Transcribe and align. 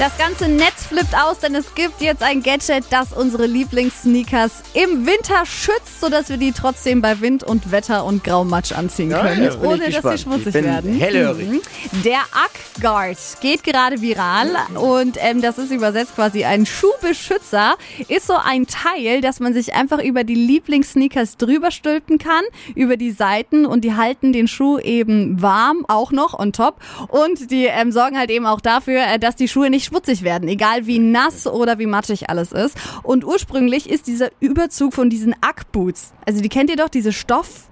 Das 0.00 0.16
ganze 0.16 0.48
Netz 0.48 0.86
flippt 0.86 1.14
aus, 1.14 1.40
denn 1.40 1.54
es 1.54 1.74
gibt 1.74 2.00
jetzt 2.00 2.22
ein 2.22 2.42
Gadget, 2.42 2.84
das 2.88 3.12
unsere 3.12 3.44
Lieblingssneakers 3.44 4.62
im 4.72 5.04
Winter 5.04 5.44
schützt, 5.44 6.00
sodass 6.00 6.30
wir 6.30 6.38
die 6.38 6.52
trotzdem 6.52 7.02
bei 7.02 7.20
Wind 7.20 7.44
und 7.44 7.70
Wetter 7.70 8.06
und 8.06 8.24
Graumatsch 8.24 8.72
anziehen 8.72 9.10
Ja, 9.10 9.26
können, 9.26 9.48
ich 9.48 9.60
ohne 9.60 9.90
dass 9.90 10.02
sie 10.02 10.24
schmutzig 10.24 10.54
werden. 10.54 10.94
hellhörig. 10.98 11.46
Mhm. 11.50 11.60
Der 12.02 12.20
Ack 12.32 12.80
Guard 12.80 13.18
geht 13.42 13.62
gerade 13.62 14.00
viral 14.00 14.48
und 14.74 15.18
ähm, 15.20 15.42
das 15.42 15.58
ist 15.58 15.70
übersetzt 15.70 16.14
quasi 16.14 16.44
ein 16.44 16.64
Schuhbeschützer. 16.64 17.74
Ist 18.08 18.26
so 18.26 18.36
ein 18.42 18.66
Teil, 18.66 19.20
dass 19.20 19.38
man 19.38 19.52
sich 19.52 19.74
einfach 19.74 20.02
über 20.02 20.24
die 20.24 20.34
Lieblingssneakers 20.34 21.36
drüber 21.36 21.70
stülpen 21.70 22.16
kann, 22.16 22.44
über 22.74 22.96
die 22.96 23.10
Seiten 23.10 23.66
und 23.66 23.84
die 23.84 23.94
halten 23.96 24.32
den 24.32 24.48
Schuh 24.48 24.78
eben 24.78 25.42
warm, 25.42 25.84
auch 25.88 26.10
noch 26.10 26.38
on 26.38 26.54
top. 26.54 26.76
Und 27.08 27.50
die 27.50 27.66
ähm, 27.66 27.92
sorgen 27.92 28.16
halt 28.16 28.30
eben 28.30 28.46
auch 28.46 28.62
dafür, 28.62 29.02
äh, 29.02 29.18
dass 29.18 29.36
die 29.36 29.46
Schuhe 29.46 29.68
nicht 29.68 29.89
schmutzig 29.90 30.22
werden, 30.22 30.48
egal 30.48 30.86
wie 30.86 30.98
nass 30.98 31.46
oder 31.46 31.78
wie 31.78 31.86
matschig 31.86 32.30
alles 32.30 32.52
ist. 32.52 32.76
Und 33.02 33.24
ursprünglich 33.24 33.90
ist 33.90 34.06
dieser 34.06 34.30
Überzug 34.40 34.94
von 34.94 35.10
diesen 35.10 35.34
Ack-Boots, 35.40 36.12
also 36.26 36.40
die 36.40 36.48
kennt 36.48 36.70
ihr 36.70 36.76
doch, 36.76 36.88
diese 36.88 37.12
Stoffboots. 37.12 37.66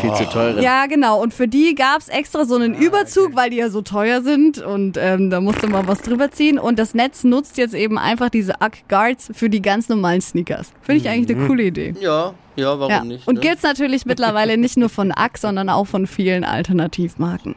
Viel 0.00 0.14
zu 0.14 0.24
teure. 0.30 0.62
Ja, 0.62 0.86
genau. 0.86 1.20
Und 1.22 1.32
für 1.34 1.48
die 1.48 1.74
gab's 1.74 2.08
extra 2.08 2.44
so 2.44 2.54
einen 2.56 2.74
Überzug, 2.74 3.34
weil 3.34 3.48
die 3.50 3.56
ja 3.56 3.70
so 3.70 3.80
teuer 3.80 4.20
sind. 4.22 4.58
Und 4.58 4.98
ähm, 5.00 5.30
da 5.30 5.40
musste 5.40 5.66
man 5.66 5.88
was 5.88 6.02
drüber 6.02 6.30
ziehen. 6.30 6.58
Und 6.58 6.78
das 6.78 6.92
Netz 6.94 7.24
nutzt 7.24 7.56
jetzt 7.56 7.74
eben 7.74 7.96
einfach 7.98 8.28
diese 8.28 8.52
Uck 8.60 8.72
Guards 8.88 9.30
für 9.32 9.48
die 9.48 9.62
ganz 9.62 9.88
normalen 9.88 10.20
Sneakers. 10.20 10.72
Finde 10.82 11.00
ich 11.00 11.08
eigentlich 11.08 11.36
eine 11.36 11.46
coole 11.46 11.62
Idee. 11.62 11.94
Ja, 12.00 12.34
ja, 12.56 12.78
warum 12.78 12.90
Ja. 12.92 13.02
nicht? 13.04 13.26
Und 13.26 13.36
ne? 13.36 13.40
gibt's 13.40 13.62
natürlich 13.62 14.04
mittlerweile 14.04 14.58
nicht 14.58 14.76
nur 14.76 14.90
von 14.90 15.10
Uck, 15.10 15.38
sondern 15.38 15.70
auch 15.70 15.86
von 15.86 16.06
vielen 16.06 16.44
Alternativmarken. 16.44 17.56